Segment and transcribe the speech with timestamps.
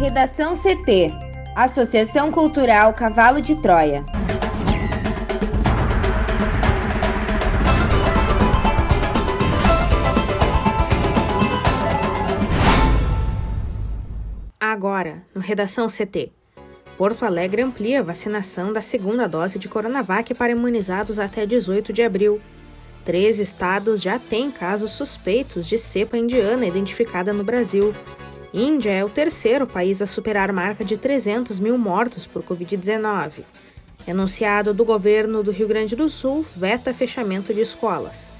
[0.00, 1.12] Redação CT
[1.54, 4.02] Associação Cultural Cavalo de Troia.
[14.58, 16.32] Agora, no Redação CT.
[16.96, 22.02] Porto Alegre amplia a vacinação da segunda dose de Coronavac para imunizados até 18 de
[22.02, 22.40] abril.
[23.04, 27.92] Três estados já têm casos suspeitos de cepa indiana identificada no Brasil.
[28.52, 33.44] Índia é o terceiro país a superar a marca de 300 mil mortos por Covid-19.
[34.08, 38.32] Enunciado do governo do Rio Grande do Sul veta fechamento de escolas.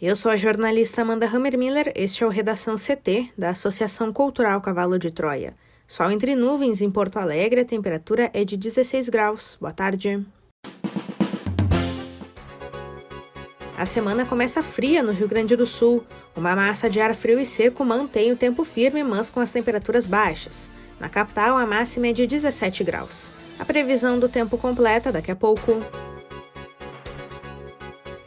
[0.00, 4.98] Eu sou a jornalista Amanda Hammermiller, este é o Redação CT, da Associação Cultural Cavalo
[4.98, 5.56] de Troia.
[5.88, 9.58] Sol entre nuvens em Porto Alegre, a temperatura é de 16 graus.
[9.60, 10.24] Boa tarde.
[13.80, 16.04] A semana começa fria no Rio Grande do Sul.
[16.36, 20.04] Uma massa de ar frio e seco mantém o tempo firme, mas com as temperaturas
[20.04, 20.68] baixas.
[21.00, 23.32] Na capital, a máxima é de 17 graus.
[23.58, 25.78] A previsão do tempo completa daqui a pouco.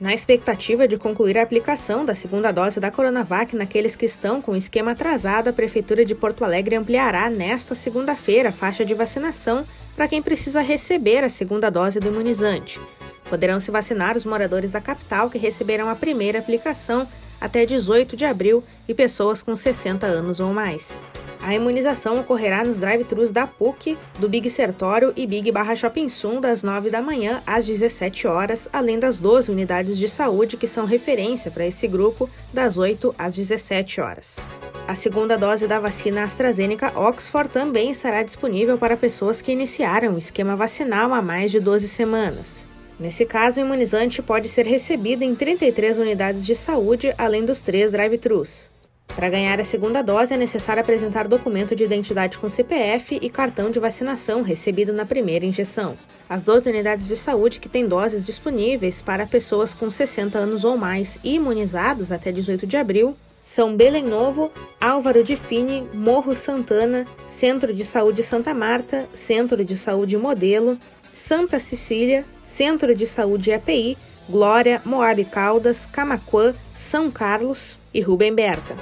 [0.02, 4.54] Na expectativa de concluir a aplicação da segunda dose da Coronavac naqueles que estão com
[4.54, 9.68] o esquema atrasado, a Prefeitura de Porto Alegre ampliará nesta segunda-feira a faixa de vacinação
[9.96, 12.80] para quem precisa receber a segunda dose do imunizante.
[13.34, 17.08] Poderão se vacinar os moradores da capital que receberão a primeira aplicação
[17.42, 21.02] até 18 de abril e pessoas com 60 anos ou mais.
[21.42, 26.40] A imunização ocorrerá nos drive-thrus da PUC, do Big Sertório e Big Barra Shopping Sul
[26.40, 30.86] das 9 da manhã às 17 horas, além das 12 unidades de saúde que são
[30.86, 34.38] referência para esse grupo, das 8 às 17 horas.
[34.88, 40.20] A segunda dose da vacina AstraZeneca Oxford também estará disponível para pessoas que iniciaram o
[40.20, 42.72] esquema vacinal há mais de 12 semanas.
[43.00, 47.92] Nesse caso, o imunizante pode ser recebido em 33 unidades de saúde, além dos três
[47.92, 48.70] drive-thrus.
[49.08, 53.70] Para ganhar a segunda dose, é necessário apresentar documento de identidade com CPF e cartão
[53.70, 55.96] de vacinação recebido na primeira injeção.
[56.28, 60.78] As 12 unidades de saúde que têm doses disponíveis para pessoas com 60 anos ou
[60.78, 67.06] mais e imunizados até 18 de abril são Belém Novo, Álvaro de Fini, Morro Santana,
[67.28, 70.80] Centro de Saúde Santa Marta, Centro de Saúde Modelo,
[71.14, 73.98] Santa Cecília, Centro de Saúde API,
[74.30, 78.76] Glória, Moab Caldas, Camaquã, São Carlos e Rubem Berta.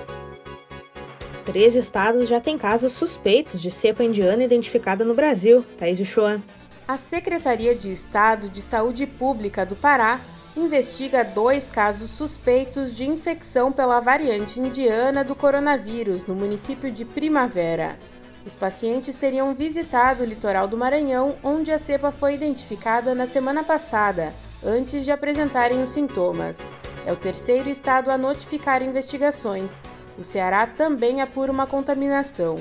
[1.46, 5.66] Três estados já têm casos suspeitos de cepa indiana identificada no Brasil.
[5.78, 6.42] Thaís Uchoa.
[6.88, 10.22] A Secretaria de Estado de Saúde Pública do Pará
[10.56, 17.98] investiga dois casos suspeitos de infecção pela variante indiana do coronavírus no município de Primavera.
[18.46, 23.64] Os pacientes teriam visitado o litoral do Maranhão, onde a cepa foi identificada na semana
[23.64, 26.60] passada, antes de apresentarem os sintomas.
[27.06, 29.72] É o terceiro estado a notificar investigações
[30.18, 32.58] o Ceará também apura uma contaminação.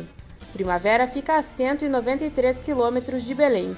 [0.53, 3.77] Primavera fica a 193 quilômetros de Belém.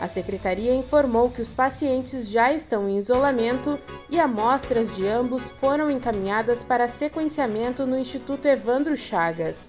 [0.00, 3.78] A secretaria informou que os pacientes já estão em isolamento
[4.08, 9.68] e amostras de ambos foram encaminhadas para sequenciamento no Instituto Evandro Chagas.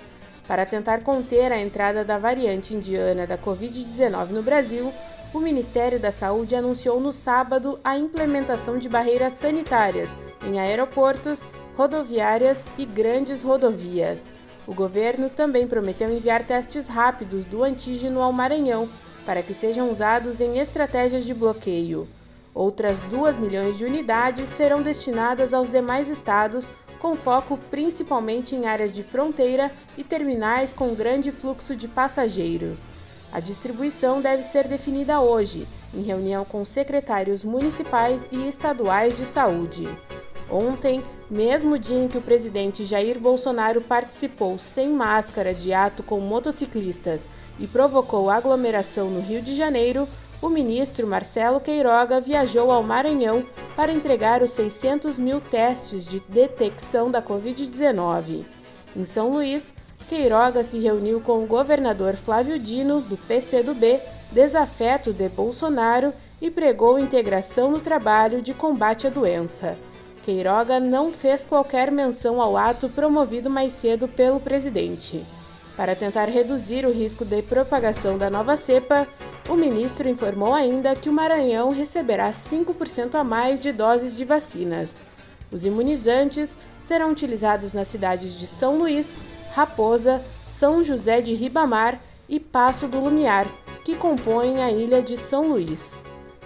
[0.50, 4.92] Para tentar conter a entrada da variante indiana da Covid-19 no Brasil,
[5.32, 10.10] o Ministério da Saúde anunciou no sábado a implementação de barreiras sanitárias
[10.44, 11.46] em aeroportos
[11.78, 14.24] rodoviárias e grandes rodovias.
[14.66, 18.90] O governo também prometeu enviar testes rápidos do antígeno ao Maranhão
[19.28, 22.08] para que sejam usados em estratégias de bloqueio.
[22.56, 28.92] Outras 2 milhões de unidades serão destinadas aos demais estados, com foco principalmente em áreas
[28.92, 32.82] de fronteira e terminais com grande fluxo de passageiros.
[33.32, 39.88] A distribuição deve ser definida hoje, em reunião com secretários municipais e estaduais de saúde.
[40.52, 46.20] Ontem, mesmo dia em que o presidente Jair Bolsonaro participou sem máscara de ato com
[46.20, 47.28] motociclistas
[47.60, 50.08] e provocou aglomeração no Rio de Janeiro,
[50.42, 53.44] o ministro Marcelo Queiroga viajou ao Maranhão
[53.76, 58.46] para entregar os 600 mil testes de detecção da Covid-19.
[58.96, 59.74] Em São Luís,
[60.08, 64.00] Queiroga se reuniu com o governador Flávio Dino, do PCdoB,
[64.32, 69.78] desafeto de Bolsonaro, e pregou integração no trabalho de combate à doença.
[70.24, 75.26] Queiroga não fez qualquer menção ao ato promovido mais cedo pelo presidente.
[75.80, 79.08] Para tentar reduzir o risco de propagação da nova cepa,
[79.48, 85.06] o ministro informou ainda que o Maranhão receberá 5% a mais de doses de vacinas.
[85.50, 89.16] Os imunizantes serão utilizados nas cidades de São Luís,
[89.54, 90.22] Raposa,
[90.52, 91.98] São José de Ribamar
[92.28, 93.48] e Passo do Lumiar,
[93.86, 96.04] que compõem a ilha de São Luís.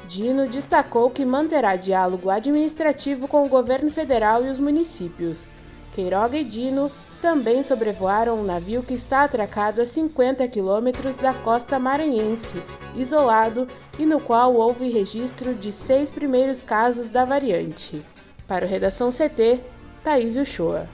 [0.07, 5.49] Dino destacou que manterá diálogo administrativo com o governo federal e os municípios.
[5.95, 6.91] Queiroga e Dino
[7.23, 12.61] também sobrevoaram um navio que está atracado a 50 quilômetros da costa maranhense,
[12.97, 13.65] isolado
[13.97, 18.03] e no qual houve registro de seis primeiros casos da variante.
[18.45, 19.61] Para o Redação CT,
[20.03, 20.85] Thaís Uchoa.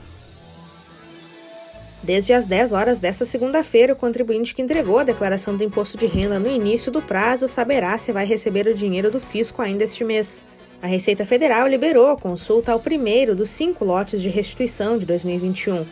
[2.00, 6.06] Desde as 10 horas desta segunda-feira, o contribuinte que entregou a declaração do imposto de
[6.06, 10.04] renda no início do prazo saberá se vai receber o dinheiro do fisco ainda este
[10.04, 10.44] mês.
[10.80, 15.84] A Receita Federal liberou a consulta ao primeiro dos cinco lotes de restituição de 2021.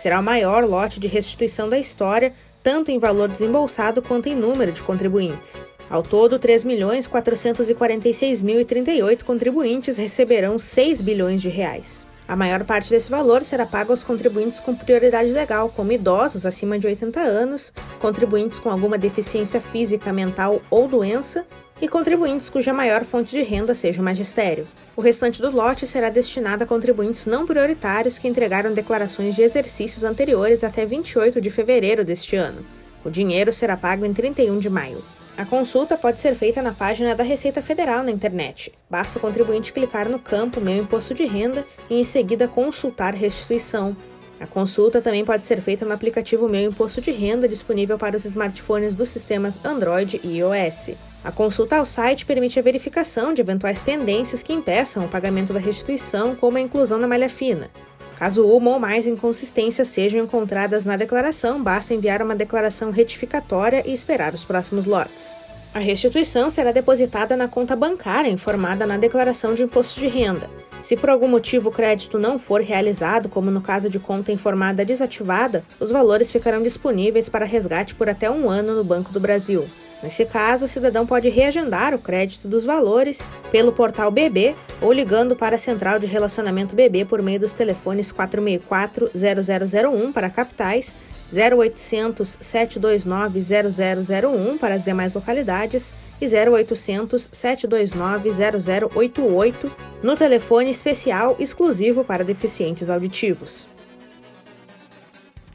[0.00, 2.32] Será o maior lote de restituição da história,
[2.62, 5.62] tanto em valor desembolsado quanto em número de contribuintes.
[5.90, 12.06] Ao todo, 3.446.038 contribuintes receberão 6 bilhões de reais.
[12.26, 16.78] A maior parte desse valor será pago aos contribuintes com prioridade legal, como idosos acima
[16.78, 21.44] de 80 anos, contribuintes com alguma deficiência física, mental ou doença
[21.80, 24.66] e contribuintes cuja maior fonte de renda seja o magistério.
[24.94, 30.04] O restante do lote será destinado a contribuintes não prioritários que entregaram declarações de exercícios
[30.04, 32.64] anteriores até 28 de fevereiro deste ano.
[33.02, 35.02] O dinheiro será pago em 31 de maio.
[35.38, 38.74] A consulta pode ser feita na página da Receita Federal na internet.
[38.90, 43.96] Basta o contribuinte clicar no campo Meu Imposto de Renda e em seguida consultar restituição.
[44.38, 48.26] A consulta também pode ser feita no aplicativo Meu Imposto de Renda disponível para os
[48.26, 50.90] smartphones dos sistemas Android e iOS.
[51.22, 55.60] A consulta ao site permite a verificação de eventuais pendências que impeçam o pagamento da
[55.60, 57.70] restituição, como a inclusão na malha fina.
[58.16, 63.92] Caso uma ou mais inconsistências sejam encontradas na declaração, basta enviar uma declaração retificatória e
[63.92, 65.34] esperar os próximos lotes.
[65.72, 70.50] A restituição será depositada na conta bancária informada na declaração de imposto de renda.
[70.82, 74.84] Se por algum motivo o crédito não for realizado, como no caso de conta informada
[74.84, 79.68] desativada, os valores ficarão disponíveis para resgate por até um ano no Banco do Brasil.
[80.02, 85.36] Nesse caso, o cidadão pode reagendar o crédito dos valores pelo portal BB ou ligando
[85.36, 90.96] para a Central de Relacionamento BB por meio dos telefones 464-0001 para capitais,
[91.30, 99.70] 0800 729 0001 para as demais localidades e 0800 729 0088
[100.02, 103.68] no telefone especial exclusivo para deficientes auditivos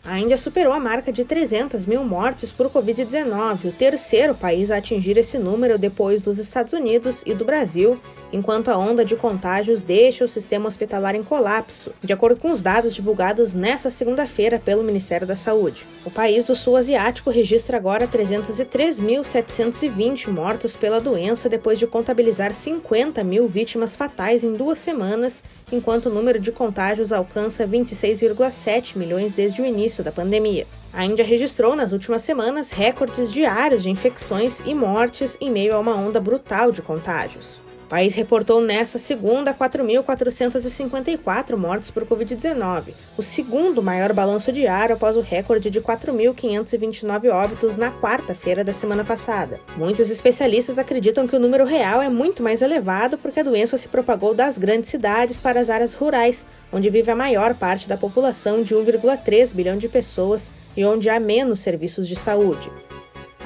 [0.05, 4.77] a Índia superou a marca de 300 mil mortes por Covid-19, o terceiro país a
[4.77, 7.99] atingir esse número depois dos Estados Unidos e do Brasil,
[8.31, 12.61] enquanto a onda de contágios deixa o sistema hospitalar em colapso, de acordo com os
[12.61, 15.87] dados divulgados nesta segunda-feira pelo Ministério da Saúde.
[16.05, 23.23] O país do sul asiático registra agora 303.720 mortos pela doença depois de contabilizar 50
[23.23, 29.63] mil vítimas fatais em duas semanas, enquanto o número de contágios alcança 26,7 milhões desde
[29.63, 30.67] o início início da pandemia.
[30.91, 35.79] A Índia registrou nas últimas semanas recordes diários de infecções e mortes em meio a
[35.79, 37.64] uma onda brutal de contágios.
[37.85, 45.15] O país reportou nessa segunda 4.454 mortes por Covid-19, o segundo maior balanço diário após
[45.15, 49.59] o recorde de 4.529 óbitos na quarta-feira da semana passada.
[49.77, 53.87] Muitos especialistas acreditam que o número real é muito mais elevado porque a doença se
[53.87, 58.63] propagou das grandes cidades para as áreas rurais, onde vive a maior parte da população
[58.63, 62.67] de 1,3 bilhão de pessoas e onde há menos serviços de saúde.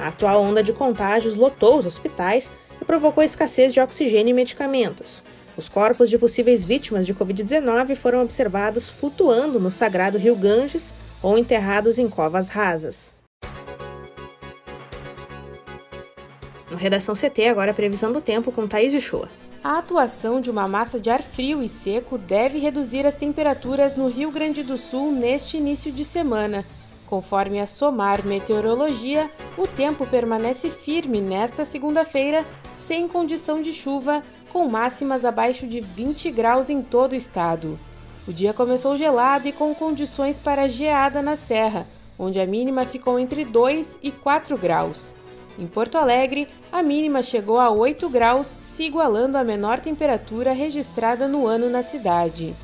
[0.00, 2.50] A atual onda de contágios lotou os hospitais
[2.90, 5.22] provocou escassez de oxigênio e medicamentos.
[5.56, 10.92] Os corpos de possíveis vítimas de Covid-19 foram observados flutuando no sagrado rio Ganges
[11.22, 13.14] ou enterrados em covas rasas.
[16.68, 19.28] No Redação CT, agora a previsão do tempo com Thaís Uchoa.
[19.62, 24.08] A atuação de uma massa de ar frio e seco deve reduzir as temperaturas no
[24.08, 26.66] Rio Grande do Sul neste início de semana.
[27.06, 29.28] Conforme a SOMAR Meteorologia,
[29.58, 32.46] o tempo permanece firme nesta segunda-feira,
[32.80, 34.22] sem condição de chuva,
[34.52, 37.78] com máximas abaixo de 20 graus em todo o estado.
[38.26, 41.86] O dia começou gelado e com condições para geada na Serra,
[42.18, 45.14] onde a mínima ficou entre 2 e 4 graus.
[45.58, 51.28] Em Porto Alegre, a mínima chegou a 8 graus, se igualando à menor temperatura registrada
[51.28, 52.54] no ano na cidade.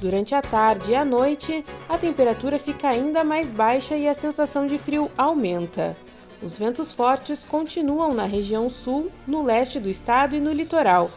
[0.00, 4.66] Durante a tarde e a noite, a temperatura fica ainda mais baixa e a sensação
[4.66, 5.96] de frio aumenta.
[6.42, 11.10] Os ventos fortes continuam na região sul, no leste do estado e no litoral.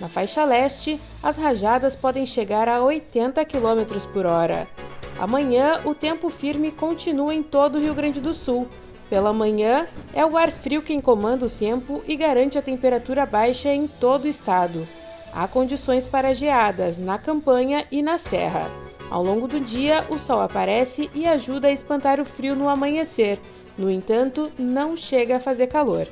[0.00, 4.66] Na faixa leste, as rajadas podem chegar a 80 km por hora.
[5.18, 8.66] Amanhã, o tempo firme continua em todo o Rio Grande do Sul.
[9.10, 13.68] Pela manhã, é o ar frio quem comanda o tempo e garante a temperatura baixa
[13.68, 14.88] em todo o estado.
[15.34, 18.70] Há condições para geadas na campanha e na serra.
[19.10, 23.38] Ao longo do dia, o sol aparece e ajuda a espantar o frio no amanhecer.
[23.80, 26.06] No entanto, não chega a fazer calor.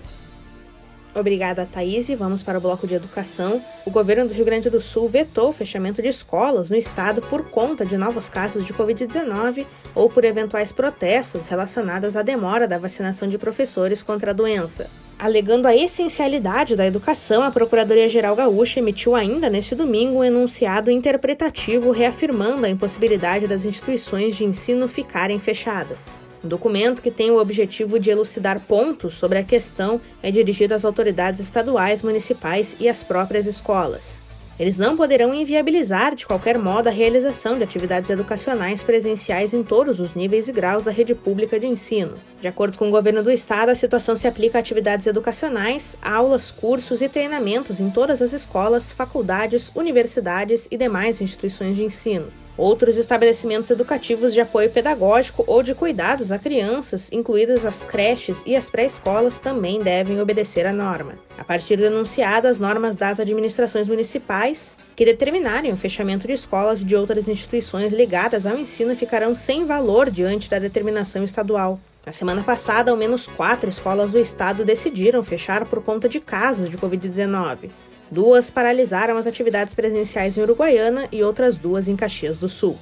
[1.14, 2.08] Obrigada, Thaís.
[2.08, 3.62] E vamos para o bloco de educação.
[3.84, 7.50] O governo do Rio Grande do Sul vetou o fechamento de escolas no estado por
[7.50, 13.28] conta de novos casos de Covid-19 ou por eventuais protestos relacionados à demora da vacinação
[13.28, 14.88] de professores contra a doença.
[15.18, 21.90] Alegando a essencialidade da educação, a Procuradoria-Geral Gaúcha emitiu ainda neste domingo um enunciado interpretativo
[21.90, 26.16] reafirmando a impossibilidade das instituições de ensino ficarem fechadas.
[26.42, 30.84] Um documento que tem o objetivo de elucidar pontos sobre a questão é dirigido às
[30.84, 34.22] autoridades estaduais, municipais e às próprias escolas.
[34.58, 40.00] Eles não poderão inviabilizar de qualquer modo a realização de atividades educacionais presenciais em todos
[40.00, 42.14] os níveis e graus da rede pública de ensino.
[42.40, 46.50] De acordo com o governo do estado, a situação se aplica a atividades educacionais, aulas,
[46.50, 52.26] cursos e treinamentos em todas as escolas, faculdades, universidades e demais instituições de ensino.
[52.58, 58.56] Outros estabelecimentos educativos de apoio pedagógico ou de cuidados a crianças, incluídas as creches e
[58.56, 61.14] as pré-escolas, também devem obedecer à norma.
[61.38, 66.80] A partir do enunciado, as normas das administrações municipais que determinarem o fechamento de escolas
[66.80, 71.78] e de outras instituições ligadas ao ensino ficarão sem valor diante da determinação estadual.
[72.04, 76.68] Na semana passada, ao menos quatro escolas do estado decidiram fechar por conta de casos
[76.70, 77.70] de Covid-19.
[78.10, 82.78] Duas paralisaram as atividades presenciais em Uruguaiana e outras duas em Caxias do Sul.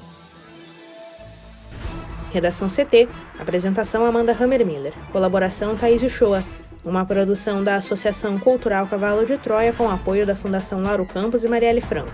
[2.33, 3.09] Redação CT.
[3.39, 4.93] Apresentação Amanda Hammermiller.
[5.11, 6.45] Colaboração Thaís Uchoa.
[6.85, 11.49] Uma produção da Associação Cultural Cavalo de Troia com apoio da Fundação Lauro Campos e
[11.49, 12.13] Marielle Franco.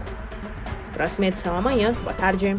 [0.95, 1.93] Próxima edição amanhã.
[2.03, 2.57] Boa tarde.